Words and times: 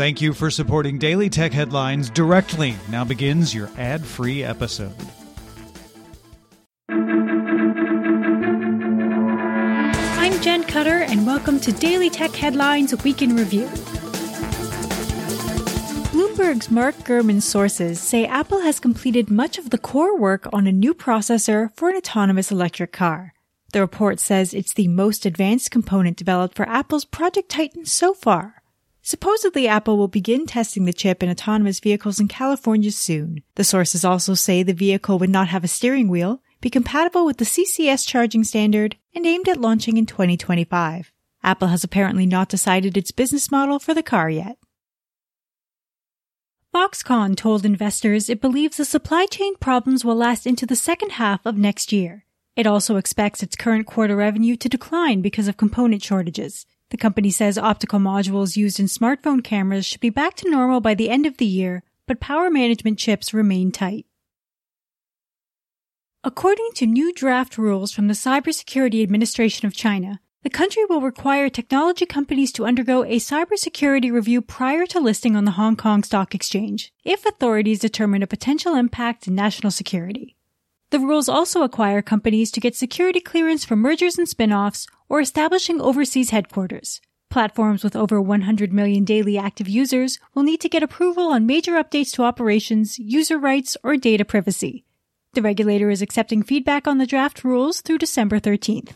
Thank 0.00 0.22
you 0.22 0.32
for 0.32 0.50
supporting 0.50 0.96
Daily 0.96 1.28
Tech 1.28 1.52
Headlines 1.52 2.08
directly. 2.08 2.74
Now 2.88 3.04
begins 3.04 3.54
your 3.54 3.68
ad 3.76 4.02
free 4.02 4.42
episode. 4.42 4.94
I'm 10.16 10.40
Jen 10.40 10.64
Cutter, 10.64 11.02
and 11.02 11.26
welcome 11.26 11.60
to 11.60 11.70
Daily 11.72 12.08
Tech 12.08 12.30
Headlines 12.30 12.94
Week 13.04 13.20
in 13.20 13.36
Review. 13.36 13.66
Bloomberg's 16.14 16.70
Mark 16.70 16.94
Gurman's 17.04 17.44
sources 17.44 18.00
say 18.00 18.24
Apple 18.24 18.62
has 18.62 18.80
completed 18.80 19.30
much 19.30 19.58
of 19.58 19.68
the 19.68 19.76
core 19.76 20.16
work 20.16 20.48
on 20.50 20.66
a 20.66 20.72
new 20.72 20.94
processor 20.94 21.76
for 21.76 21.90
an 21.90 21.96
autonomous 21.96 22.50
electric 22.50 22.92
car. 22.92 23.34
The 23.74 23.80
report 23.80 24.18
says 24.18 24.54
it's 24.54 24.72
the 24.72 24.88
most 24.88 25.26
advanced 25.26 25.70
component 25.70 26.16
developed 26.16 26.56
for 26.56 26.66
Apple's 26.66 27.04
Project 27.04 27.50
Titan 27.50 27.84
so 27.84 28.14
far. 28.14 28.59
Supposedly, 29.10 29.66
Apple 29.66 29.98
will 29.98 30.06
begin 30.06 30.46
testing 30.46 30.84
the 30.84 30.92
chip 30.92 31.20
in 31.20 31.28
autonomous 31.28 31.80
vehicles 31.80 32.20
in 32.20 32.28
California 32.28 32.92
soon. 32.92 33.42
The 33.56 33.64
sources 33.64 34.04
also 34.04 34.34
say 34.34 34.62
the 34.62 34.72
vehicle 34.72 35.18
would 35.18 35.30
not 35.30 35.48
have 35.48 35.64
a 35.64 35.66
steering 35.66 36.06
wheel, 36.06 36.40
be 36.60 36.70
compatible 36.70 37.26
with 37.26 37.38
the 37.38 37.44
CCS 37.44 38.06
charging 38.06 38.44
standard, 38.44 38.94
and 39.12 39.26
aimed 39.26 39.48
at 39.48 39.60
launching 39.60 39.96
in 39.96 40.06
2025. 40.06 41.10
Apple 41.42 41.66
has 41.66 41.82
apparently 41.82 42.24
not 42.24 42.48
decided 42.48 42.96
its 42.96 43.10
business 43.10 43.50
model 43.50 43.80
for 43.80 43.94
the 43.94 44.04
car 44.04 44.30
yet. 44.30 44.58
Foxconn 46.72 47.36
told 47.36 47.64
investors 47.64 48.30
it 48.30 48.40
believes 48.40 48.76
the 48.76 48.84
supply 48.84 49.26
chain 49.26 49.56
problems 49.56 50.04
will 50.04 50.14
last 50.14 50.46
into 50.46 50.66
the 50.66 50.76
second 50.76 51.10
half 51.14 51.44
of 51.44 51.56
next 51.56 51.90
year. 51.90 52.26
It 52.54 52.64
also 52.64 52.94
expects 52.94 53.42
its 53.42 53.56
current 53.56 53.88
quarter 53.88 54.14
revenue 54.14 54.54
to 54.54 54.68
decline 54.68 55.20
because 55.20 55.48
of 55.48 55.56
component 55.56 56.04
shortages. 56.04 56.64
The 56.90 56.96
company 56.96 57.30
says 57.30 57.56
optical 57.56 57.98
modules 57.98 58.56
used 58.56 58.78
in 58.78 58.86
smartphone 58.86 59.42
cameras 59.42 59.86
should 59.86 60.00
be 60.00 60.10
back 60.10 60.34
to 60.36 60.50
normal 60.50 60.80
by 60.80 60.94
the 60.94 61.08
end 61.08 61.24
of 61.24 61.38
the 61.38 61.46
year, 61.46 61.82
but 62.06 62.20
power 62.20 62.50
management 62.50 62.98
chips 62.98 63.32
remain 63.32 63.72
tight. 63.72 64.06
According 66.22 66.70
to 66.74 66.86
new 66.86 67.14
draft 67.14 67.56
rules 67.56 67.92
from 67.92 68.08
the 68.08 68.14
Cybersecurity 68.14 69.02
Administration 69.02 69.66
of 69.66 69.72
China, 69.72 70.20
the 70.42 70.50
country 70.50 70.84
will 70.84 71.00
require 71.00 71.48
technology 71.48 72.06
companies 72.06 72.50
to 72.52 72.64
undergo 72.64 73.04
a 73.04 73.16
cybersecurity 73.16 74.10
review 74.10 74.42
prior 74.42 74.86
to 74.86 74.98
listing 74.98 75.36
on 75.36 75.44
the 75.44 75.52
Hong 75.52 75.76
Kong 75.76 76.02
Stock 76.02 76.34
Exchange 76.34 76.92
if 77.04 77.24
authorities 77.24 77.78
determine 77.78 78.22
a 78.22 78.26
potential 78.26 78.74
impact 78.74 79.22
to 79.24 79.30
national 79.30 79.70
security. 79.70 80.36
The 80.90 80.98
rules 80.98 81.28
also 81.28 81.62
require 81.62 82.02
companies 82.02 82.50
to 82.52 82.60
get 82.60 82.74
security 82.74 83.20
clearance 83.20 83.64
for 83.64 83.76
mergers 83.76 84.18
and 84.18 84.28
spin-offs 84.28 84.86
or 85.10 85.20
establishing 85.20 85.80
overseas 85.80 86.30
headquarters. 86.30 87.02
Platforms 87.28 87.84
with 87.84 87.94
over 87.94 88.20
100 88.20 88.72
million 88.72 89.04
daily 89.04 89.36
active 89.36 89.68
users 89.68 90.18
will 90.34 90.42
need 90.42 90.60
to 90.62 90.68
get 90.68 90.82
approval 90.82 91.28
on 91.28 91.46
major 91.46 91.72
updates 91.72 92.12
to 92.12 92.24
operations, 92.24 92.98
user 92.98 93.38
rights, 93.38 93.76
or 93.84 93.96
data 93.96 94.24
privacy. 94.24 94.84
The 95.34 95.42
regulator 95.42 95.90
is 95.90 96.02
accepting 96.02 96.42
feedback 96.42 96.88
on 96.88 96.98
the 96.98 97.06
draft 97.06 97.44
rules 97.44 97.82
through 97.82 97.98
December 97.98 98.40
13th. 98.40 98.92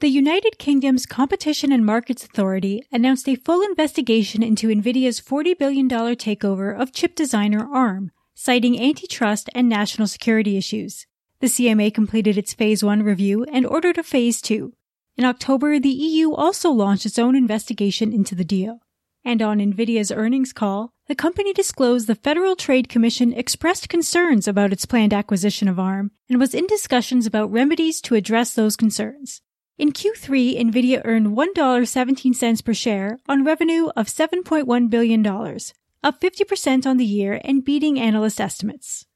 The 0.00 0.08
United 0.08 0.58
Kingdom's 0.58 1.04
Competition 1.04 1.72
and 1.72 1.84
Markets 1.84 2.24
Authority 2.24 2.82
announced 2.90 3.28
a 3.28 3.34
full 3.34 3.62
investigation 3.62 4.42
into 4.42 4.68
Nvidia's 4.68 5.20
$40 5.20 5.58
billion 5.58 5.88
takeover 5.88 6.78
of 6.78 6.92
chip 6.92 7.14
designer 7.14 7.68
ARM, 7.70 8.10
citing 8.34 8.80
antitrust 8.80 9.50
and 9.54 9.68
national 9.68 10.08
security 10.08 10.56
issues. 10.56 11.06
The 11.40 11.46
CMA 11.46 11.94
completed 11.94 12.36
its 12.36 12.52
Phase 12.52 12.84
1 12.84 13.02
review 13.02 13.44
and 13.44 13.64
ordered 13.64 13.96
a 13.96 14.02
Phase 14.02 14.42
2. 14.42 14.74
In 15.16 15.24
October, 15.24 15.80
the 15.80 15.88
EU 15.88 16.32
also 16.32 16.70
launched 16.70 17.06
its 17.06 17.18
own 17.18 17.34
investigation 17.34 18.12
into 18.12 18.34
the 18.34 18.44
deal. 18.44 18.80
And 19.24 19.40
on 19.40 19.58
Nvidia's 19.58 20.12
earnings 20.12 20.52
call, 20.52 20.92
the 21.08 21.14
company 21.14 21.54
disclosed 21.54 22.06
the 22.06 22.14
Federal 22.14 22.56
Trade 22.56 22.90
Commission 22.90 23.32
expressed 23.32 23.88
concerns 23.88 24.46
about 24.46 24.70
its 24.70 24.84
planned 24.84 25.14
acquisition 25.14 25.66
of 25.66 25.78
ARM 25.78 26.10
and 26.28 26.38
was 26.38 26.54
in 26.54 26.66
discussions 26.66 27.24
about 27.24 27.50
remedies 27.50 28.02
to 28.02 28.14
address 28.16 28.52
those 28.52 28.76
concerns. 28.76 29.40
In 29.78 29.92
Q3, 29.92 30.60
Nvidia 30.60 31.00
earned 31.06 31.28
$1.17 31.28 32.64
per 32.64 32.74
share 32.74 33.18
on 33.26 33.44
revenue 33.44 33.88
of 33.96 34.08
$7.1 34.08 34.90
billion, 34.90 35.26
up 35.26 36.20
50% 36.20 36.86
on 36.86 36.98
the 36.98 37.04
year 37.06 37.40
and 37.42 37.64
beating 37.64 37.98
analyst 37.98 38.42
estimates. 38.42 39.06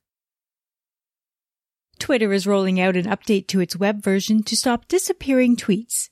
Twitter 2.05 2.35
is 2.35 2.47
rolling 2.47 2.79
out 2.79 2.99
an 2.99 3.07
update 3.07 3.47
to 3.47 3.61
its 3.61 3.79
web 3.79 4.03
version 4.03 4.43
to 4.43 4.55
stop 4.55 4.87
disappearing 4.89 5.57
tweets. 5.57 6.11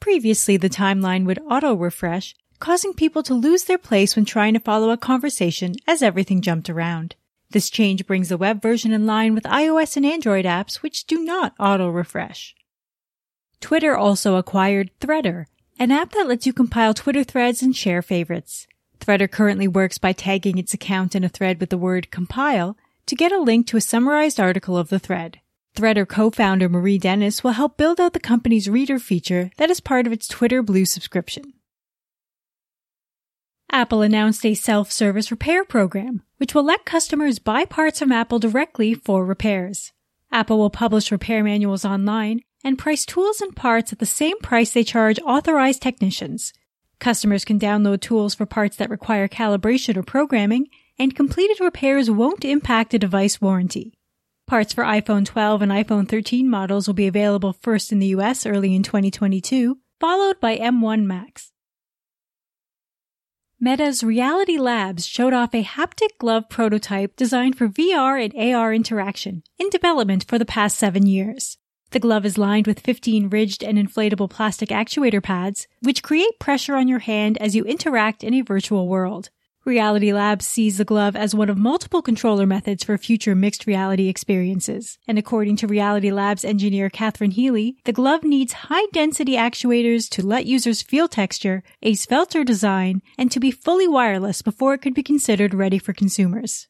Previously, 0.00 0.56
the 0.56 0.70
timeline 0.70 1.26
would 1.26 1.38
auto 1.38 1.74
refresh, 1.74 2.34
causing 2.60 2.94
people 2.94 3.22
to 3.22 3.34
lose 3.34 3.64
their 3.64 3.76
place 3.76 4.16
when 4.16 4.24
trying 4.24 4.54
to 4.54 4.58
follow 4.58 4.88
a 4.88 4.96
conversation 4.96 5.74
as 5.86 6.00
everything 6.00 6.40
jumped 6.40 6.70
around. 6.70 7.14
This 7.50 7.68
change 7.68 8.06
brings 8.06 8.30
the 8.30 8.38
web 8.38 8.62
version 8.62 8.90
in 8.90 9.04
line 9.04 9.34
with 9.34 9.44
iOS 9.44 9.98
and 9.98 10.06
Android 10.06 10.46
apps 10.46 10.76
which 10.76 11.04
do 11.04 11.22
not 11.22 11.52
auto 11.60 11.90
refresh. 11.90 12.54
Twitter 13.60 13.94
also 13.94 14.36
acquired 14.36 14.98
Threader, 14.98 15.44
an 15.78 15.92
app 15.92 16.12
that 16.12 16.26
lets 16.26 16.46
you 16.46 16.54
compile 16.54 16.94
Twitter 16.94 17.22
threads 17.22 17.60
and 17.60 17.76
share 17.76 18.00
favorites. 18.00 18.66
Threader 18.98 19.30
currently 19.30 19.68
works 19.68 19.98
by 19.98 20.14
tagging 20.14 20.56
its 20.56 20.72
account 20.72 21.14
in 21.14 21.22
a 21.22 21.28
thread 21.28 21.60
with 21.60 21.68
the 21.68 21.76
word 21.76 22.10
compile 22.10 22.78
to 23.06 23.14
get 23.14 23.32
a 23.32 23.40
link 23.40 23.66
to 23.66 23.76
a 23.76 23.80
summarized 23.80 24.40
article 24.40 24.76
of 24.76 24.88
the 24.88 24.98
thread. 24.98 25.40
Threader 25.76 26.06
co-founder 26.06 26.68
Marie 26.68 26.98
Dennis 26.98 27.42
will 27.42 27.52
help 27.52 27.76
build 27.76 28.00
out 28.00 28.12
the 28.12 28.20
company's 28.20 28.68
reader 28.68 28.98
feature 28.98 29.50
that 29.56 29.70
is 29.70 29.80
part 29.80 30.06
of 30.06 30.12
its 30.12 30.28
Twitter 30.28 30.62
Blue 30.62 30.84
subscription. 30.84 31.54
Apple 33.70 34.02
announced 34.02 34.46
a 34.46 34.54
self-service 34.54 35.30
repair 35.30 35.64
program, 35.64 36.22
which 36.36 36.54
will 36.54 36.62
let 36.62 36.84
customers 36.84 37.38
buy 37.38 37.64
parts 37.64 37.98
from 37.98 38.12
Apple 38.12 38.38
directly 38.38 38.94
for 38.94 39.24
repairs. 39.24 39.92
Apple 40.30 40.58
will 40.58 40.70
publish 40.70 41.10
repair 41.10 41.42
manuals 41.42 41.84
online 41.84 42.40
and 42.62 42.78
price 42.78 43.04
tools 43.04 43.40
and 43.40 43.56
parts 43.56 43.92
at 43.92 43.98
the 43.98 44.06
same 44.06 44.38
price 44.40 44.70
they 44.70 44.84
charge 44.84 45.18
authorized 45.20 45.82
technicians, 45.82 46.52
Customers 46.98 47.44
can 47.44 47.58
download 47.58 48.00
tools 48.00 48.34
for 48.34 48.46
parts 48.46 48.76
that 48.76 48.90
require 48.90 49.28
calibration 49.28 49.96
or 49.96 50.02
programming, 50.02 50.68
and 50.98 51.14
completed 51.14 51.60
repairs 51.60 52.10
won't 52.10 52.44
impact 52.44 52.94
a 52.94 52.98
device 52.98 53.40
warranty. 53.40 53.94
Parts 54.46 54.72
for 54.72 54.84
iPhone 54.84 55.24
12 55.24 55.62
and 55.62 55.72
iPhone 55.72 56.08
13 56.08 56.48
models 56.48 56.86
will 56.86 56.94
be 56.94 57.06
available 57.06 57.52
first 57.52 57.92
in 57.92 57.98
the 57.98 58.08
US 58.08 58.44
early 58.44 58.74
in 58.74 58.82
2022, 58.82 59.78
followed 60.00 60.38
by 60.40 60.56
M1 60.58 61.04
Macs. 61.04 61.50
Meta's 63.58 64.04
Reality 64.04 64.58
Labs 64.58 65.06
showed 65.06 65.32
off 65.32 65.54
a 65.54 65.64
haptic 65.64 66.18
glove 66.18 66.50
prototype 66.50 67.16
designed 67.16 67.56
for 67.56 67.68
VR 67.68 68.22
and 68.22 68.54
AR 68.54 68.74
interaction 68.74 69.42
in 69.58 69.70
development 69.70 70.24
for 70.28 70.38
the 70.38 70.44
past 70.44 70.76
seven 70.76 71.06
years. 71.06 71.56
The 71.92 72.00
glove 72.00 72.26
is 72.26 72.36
lined 72.36 72.66
with 72.66 72.80
15 72.80 73.30
ridged 73.30 73.64
and 73.64 73.78
inflatable 73.78 74.28
plastic 74.28 74.68
actuator 74.68 75.22
pads, 75.22 75.66
which 75.80 76.02
create 76.02 76.38
pressure 76.38 76.74
on 76.74 76.88
your 76.88 76.98
hand 76.98 77.38
as 77.38 77.56
you 77.56 77.64
interact 77.64 78.22
in 78.22 78.34
a 78.34 78.42
virtual 78.42 78.88
world. 78.88 79.30
Reality 79.64 80.12
Labs 80.12 80.46
sees 80.46 80.76
the 80.76 80.84
glove 80.84 81.16
as 81.16 81.34
one 81.34 81.48
of 81.48 81.56
multiple 81.56 82.02
controller 82.02 82.44
methods 82.44 82.84
for 82.84 82.98
future 82.98 83.34
mixed 83.34 83.66
reality 83.66 84.08
experiences. 84.08 84.98
And 85.08 85.18
according 85.18 85.56
to 85.56 85.66
Reality 85.66 86.12
Labs 86.12 86.44
engineer 86.44 86.90
Catherine 86.90 87.30
Healy, 87.30 87.78
the 87.84 87.92
glove 87.94 88.24
needs 88.24 88.52
high 88.52 88.84
density 88.92 89.36
actuators 89.36 90.10
to 90.10 90.26
let 90.26 90.44
users 90.44 90.82
feel 90.82 91.08
texture, 91.08 91.62
a 91.82 91.94
svelter 91.94 92.44
design, 92.44 93.00
and 93.16 93.32
to 93.32 93.40
be 93.40 93.50
fully 93.50 93.88
wireless 93.88 94.42
before 94.42 94.74
it 94.74 94.82
could 94.82 94.92
be 94.92 95.02
considered 95.02 95.54
ready 95.54 95.78
for 95.78 95.94
consumers. 95.94 96.68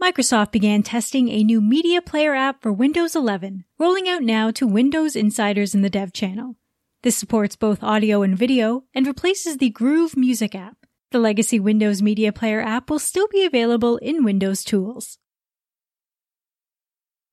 Microsoft 0.00 0.50
began 0.50 0.82
testing 0.82 1.28
a 1.28 1.44
new 1.44 1.60
media 1.60 2.00
player 2.00 2.34
app 2.34 2.62
for 2.62 2.72
Windows 2.72 3.14
11, 3.14 3.66
rolling 3.78 4.08
out 4.08 4.22
now 4.22 4.50
to 4.50 4.66
Windows 4.66 5.14
insiders 5.14 5.74
in 5.74 5.82
the 5.82 5.90
dev 5.90 6.14
channel. 6.14 6.56
This 7.02 7.16
supports 7.16 7.56
both 7.56 7.82
audio 7.82 8.20
and 8.20 8.36
video 8.36 8.84
and 8.94 9.06
replaces 9.06 9.56
the 9.56 9.70
Groove 9.70 10.18
Music 10.18 10.54
app. 10.54 10.79
The 11.12 11.18
legacy 11.18 11.58
Windows 11.58 12.00
Media 12.00 12.32
Player 12.32 12.60
app 12.60 12.88
will 12.88 13.00
still 13.00 13.26
be 13.26 13.44
available 13.44 13.96
in 13.96 14.22
Windows 14.22 14.62
tools. 14.62 15.18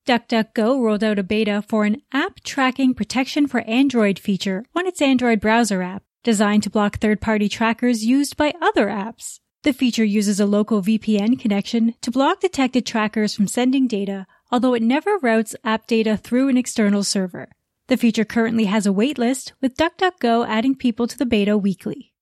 DuckDuckGo 0.07 0.81
rolled 0.81 1.03
out 1.03 1.19
a 1.19 1.23
beta 1.23 1.61
for 1.61 1.85
an 1.85 2.01
app 2.11 2.39
tracking 2.39 2.95
protection 2.95 3.45
for 3.45 3.59
Android 3.61 4.17
feature 4.17 4.65
on 4.75 4.87
its 4.87 4.99
Android 4.99 5.39
browser 5.39 5.83
app, 5.83 6.01
designed 6.23 6.63
to 6.63 6.71
block 6.71 6.97
third-party 6.97 7.49
trackers 7.49 8.03
used 8.03 8.35
by 8.35 8.53
other 8.59 8.87
apps. 8.87 9.41
The 9.61 9.73
feature 9.73 10.03
uses 10.03 10.39
a 10.39 10.47
local 10.47 10.81
VPN 10.81 11.39
connection 11.39 11.93
to 12.01 12.09
block 12.09 12.39
detected 12.39 12.83
trackers 12.83 13.35
from 13.35 13.47
sending 13.47 13.85
data, 13.85 14.25
although 14.51 14.73
it 14.73 14.81
never 14.81 15.19
routes 15.19 15.55
app 15.63 15.85
data 15.85 16.17
through 16.17 16.49
an 16.49 16.57
external 16.57 17.03
server. 17.03 17.49
The 17.87 17.97
feature 17.97 18.25
currently 18.25 18.65
has 18.65 18.87
a 18.87 18.91
waitlist, 18.91 19.51
with 19.61 19.77
DuckDuckGo 19.77 20.47
adding 20.47 20.73
people 20.73 21.05
to 21.05 21.17
the 21.17 21.27
beta 21.27 21.55
weekly. 21.55 22.13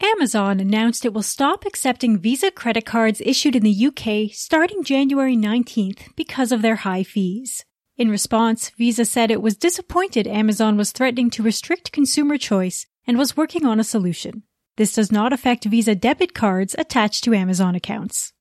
Amazon 0.00 0.60
announced 0.60 1.04
it 1.04 1.12
will 1.12 1.24
stop 1.24 1.64
accepting 1.66 2.18
Visa 2.18 2.52
credit 2.52 2.86
cards 2.86 3.20
issued 3.24 3.56
in 3.56 3.64
the 3.64 3.86
UK 3.86 4.32
starting 4.32 4.84
January 4.84 5.36
19th 5.36 6.14
because 6.14 6.52
of 6.52 6.62
their 6.62 6.76
high 6.76 7.02
fees. 7.02 7.64
In 7.96 8.08
response, 8.08 8.70
Visa 8.78 9.04
said 9.04 9.30
it 9.30 9.42
was 9.42 9.56
disappointed 9.56 10.28
Amazon 10.28 10.76
was 10.76 10.92
threatening 10.92 11.30
to 11.30 11.42
restrict 11.42 11.90
consumer 11.90 12.38
choice 12.38 12.86
and 13.08 13.18
was 13.18 13.36
working 13.36 13.66
on 13.66 13.80
a 13.80 13.84
solution. 13.84 14.44
This 14.76 14.94
does 14.94 15.10
not 15.10 15.32
affect 15.32 15.64
Visa 15.64 15.96
debit 15.96 16.32
cards 16.32 16.76
attached 16.78 17.24
to 17.24 17.34
Amazon 17.34 17.74
accounts. 17.74 18.32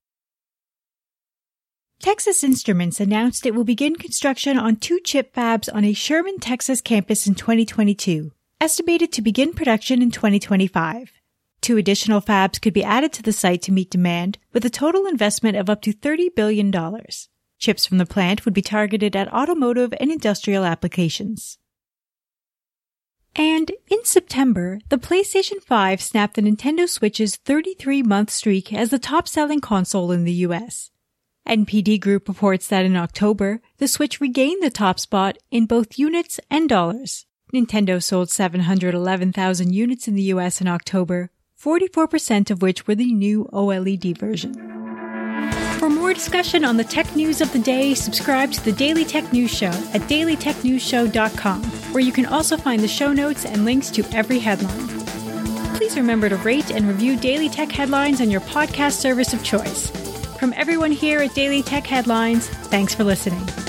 Texas 2.00 2.44
Instruments 2.44 3.00
announced 3.00 3.48
it 3.48 3.56
will 3.56 3.63
begin 3.63 3.95
construction 3.95 4.59
on 4.59 4.75
two 4.75 5.00
chip 5.04 5.33
fabs 5.33 5.68
on 5.74 5.83
a 5.83 5.94
Sherman, 5.94 6.38
Texas 6.38 6.81
campus 6.81 7.25
in 7.25 7.33
2022, 7.33 8.31
estimated 8.62 9.12
to 9.13 9.24
begin 9.24 9.54
production 9.54 10.04
in 10.04 10.12
2025. 10.12 11.12
Two 11.62 11.77
additional 11.77 12.21
fabs 12.21 12.62
could 12.62 12.74
be 12.74 12.83
added 12.83 13.12
to 13.13 13.24
the 13.24 13.33
site 13.33 13.62
to 13.63 13.71
meet 13.71 13.89
demand, 13.89 14.38
with 14.54 14.65
a 14.65 14.69
total 14.69 15.06
investment 15.06 15.57
of 15.57 15.69
up 15.69 15.81
to 15.81 15.94
$30 15.94 16.33
billion. 16.36 16.71
Chips 17.59 17.86
from 17.86 17.98
the 17.98 18.06
plant 18.06 18.45
would 18.45 18.54
be 18.54 18.62
targeted 18.62 19.15
at 19.15 19.31
automotive 19.33 19.94
and 20.00 20.12
industrial 20.12 20.63
applications. 20.63 21.57
And 23.36 23.71
in 23.88 24.04
September, 24.04 24.80
the 24.89 24.98
PlayStation 24.98 25.62
5 25.62 26.01
snapped 26.01 26.36
the 26.36 26.42
Nintendo 26.42 26.89
Switch's 26.89 27.36
33 27.36 28.01
month 28.01 28.31
streak 28.31 28.74
as 28.74 28.89
the 28.89 28.98
top 28.98 29.27
selling 29.27 29.62
console 29.62 30.12
in 30.12 30.24
the 30.24 30.33
US. 30.33 30.89
NPD 31.48 32.01
Group 32.01 32.27
reports 32.27 32.68
that 32.68 32.83
in 32.83 32.95
October, 32.95 33.62
the 33.77 33.88
Switch 33.88 34.19
regained 34.19 34.63
the 34.63 34.71
top 34.71 35.00
spot 35.00 35.38
in 35.51 35.65
both 35.65 36.00
units 36.00 36.39
and 36.50 36.68
dollars. 36.68 37.25
Nintendo 37.54 38.04
sold 38.04 38.30
711,000 38.30 39.71
units 39.71 40.07
in 40.07 40.15
the 40.15 40.24
US 40.33 40.59
in 40.59 40.68
October, 40.68 41.30
44% 41.62 42.51
of 42.51 42.62
which 42.62 42.88
were 42.88 42.95
the 42.95 43.13
new 43.13 43.45
OLED 43.51 44.18
version. 44.18 44.54
For 45.80 45.89
more 45.89 46.13
discussion 46.13 46.65
on 46.65 46.77
the 46.77 46.83
tech 46.83 47.15
news 47.15 47.39
of 47.39 47.51
the 47.54 47.59
day, 47.59 47.94
subscribe 47.94 48.51
to 48.51 48.65
the 48.65 48.71
Daily 48.71 49.06
Tech 49.06 49.31
News 49.31 49.51
Show 49.51 49.68
at 49.68 50.01
dailytechnewsshow.com, 50.01 51.63
where 51.63 52.04
you 52.04 52.12
can 52.12 52.25
also 52.25 52.57
find 52.57 52.81
the 52.81 52.88
show 52.88 53.13
notes 53.13 53.45
and 53.45 53.63
links 53.63 53.92
to 53.92 54.04
every 54.13 54.39
headline. 54.39 54.88
Please 55.75 55.95
remember 55.95 56.30
to 56.30 56.38
rate 56.38 56.71
and 56.71 56.88
review 56.88 57.15
Daily 57.15 57.50
Tech 57.50 57.71
Headlines 57.71 58.21
on 58.21 58.31
your 58.31 58.42
podcast 58.42 58.94
service 58.94 59.33
of 59.33 59.44
choice. 59.44 59.92
From 60.38 60.54
everyone 60.54 60.92
here 60.92 61.19
at 61.19 61.36
Daily 61.36 61.62
Tech 61.62 61.86
Headlines, 61.86 62.50
thanks 62.50 62.95
for 62.95 63.04
listening. 63.04 63.66